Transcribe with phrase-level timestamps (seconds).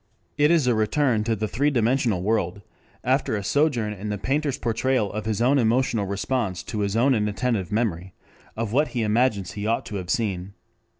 [0.35, 2.63] It is a return to the three dimensional world,
[3.03, 7.13] after a sojourn in the painter's portrayal of his own emotional response to his own
[7.13, 8.15] inattentive memory
[8.57, 10.55] of what he imagines he ought to have seen.